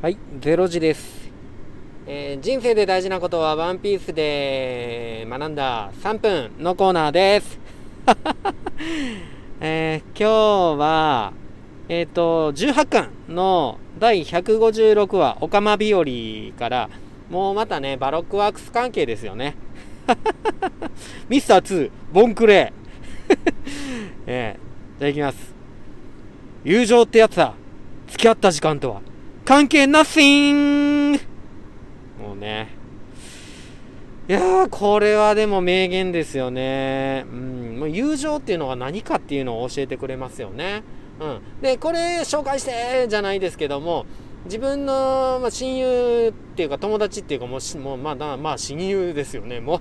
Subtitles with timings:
[0.00, 1.28] はい、ゼロ時です、
[2.06, 7.58] えー人生で大事なことはワンピースで学んだ3分のコーナーです。
[9.60, 11.32] えー今日は、
[11.88, 16.04] えっ、と、18巻の第156話、オカマ日和
[16.56, 16.90] から、
[17.28, 19.56] もうまたね、バロックワークス関係ですよね。
[21.28, 22.72] ミスター2、ボンクレ
[23.28, 23.36] ー。
[24.28, 25.52] えーじゃあいきます。
[26.62, 27.54] 友情ってやつは、
[28.06, 29.07] 付き合った時間とは、
[29.48, 31.18] 関係ナッシング
[32.20, 32.68] もうね。
[34.28, 37.24] いやー、これはでも名言ですよね。
[37.32, 40.82] うん、もう友情っていうのが何かっていうのを教えてくれますよね。
[41.18, 41.40] うん。
[41.62, 44.04] で、これ紹介してじゃないですけども、
[44.44, 49.60] 自分の、まあ、親友っていうか友達っていうかもうもうまだまあ親友ですよね。
[49.60, 49.80] もう。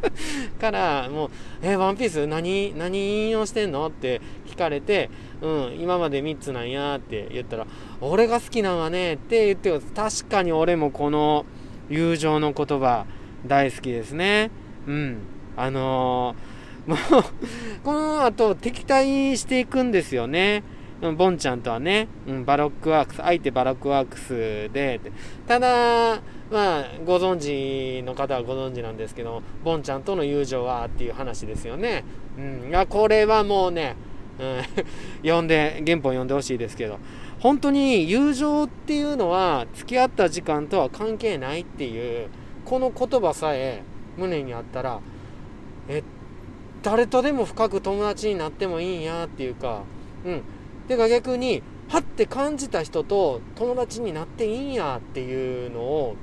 [0.60, 1.30] からもう
[1.62, 7.66] 「えワンピース何何引用してんの?」って聞かれて「うん今まで3つなんや」って言ったら
[8.00, 11.46] 「俺が好きなんはね」って言って確かに俺もこの
[11.88, 13.06] 友情の言葉
[13.46, 14.50] 大好きですね。
[14.86, 15.18] うん。
[15.56, 16.98] あのー もう
[17.84, 20.62] この後敵対していくんですよね。
[21.00, 25.00] ボンちゃんとはね、うん、バロックワークス相手バロックワークスで
[25.46, 26.20] ただ
[26.50, 32.04] まあご存知の方はご存知なんですけどボンちゃんとの友情はっていう話ですよね、
[32.36, 33.96] うん、これはもうね、
[34.38, 34.62] うん、
[35.24, 36.98] 読んで原本読んでほしいですけど
[37.38, 42.28] 本当に友情っていうのは付き合った時間とは関係ないっていう
[42.66, 43.82] この言葉さえ
[44.18, 45.00] 胸にあったら
[45.88, 46.02] え
[46.82, 49.82] 誰とでも深く友達になってもいいんやっていうか
[50.26, 50.42] うん
[50.90, 56.16] てか逆にはって感じた人と友達になっていいんやっていうのを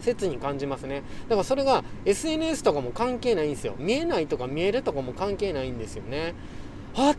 [0.00, 1.02] 切に感じますね。
[1.28, 3.74] だからそれが SNS とかも関係ないんですよ。
[3.78, 6.34] 見えないとか見えるとかも関係ないんですよね。
[6.94, 7.16] は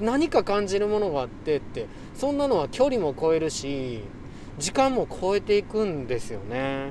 [0.00, 1.86] 何か感じるものがあってって。
[2.16, 4.00] そんなのは距離も超えるし
[4.58, 6.90] 時間も超えていくんですよね。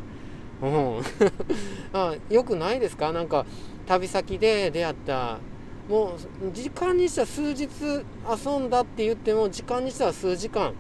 [0.62, 1.02] うん。
[1.92, 3.12] あよくないですか？
[3.12, 3.46] なんか
[3.86, 5.40] 旅先で出会った
[5.90, 10.74] もう時間にしては数日遊んだって言っても時間にしては数時間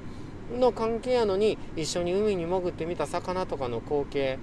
[0.58, 4.40] の関係やのに一緒に海に潜ってみた魚とかの光景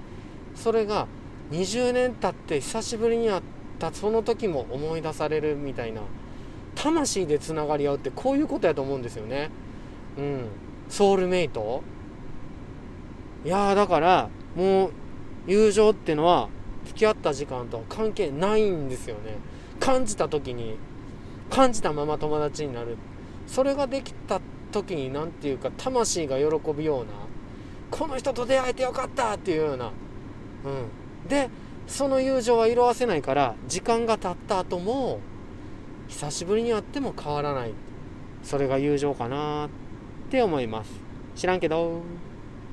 [0.55, 1.07] それが
[1.51, 3.43] 20年経って久しぶりに会っ
[3.79, 6.03] たその時も思い出されるみたいな
[6.75, 9.51] 魂でつながり合うってこういうことやと思うんですよね。
[10.17, 10.45] うん。
[10.89, 11.83] ソウルメイト？
[13.45, 14.91] いやだからもう
[15.47, 16.49] 友情ってのは
[16.87, 19.37] 付き合った時間とは関係ないんですよね。
[19.81, 20.77] 感じた時に
[21.51, 22.97] 感じたまま友達になる。
[23.47, 27.11] それができた時に何て言うか魂が喜ぶような
[27.91, 29.87] この人と出会えてよかったっていうような。
[29.87, 31.29] うん。
[31.29, 31.51] で
[31.89, 35.19] その友情は色あせないから時間が経った後も
[36.07, 37.73] 久しぶりに会っても変わらない。
[38.45, 40.91] それが友情かなって思います。
[41.35, 42.03] 知らんけど。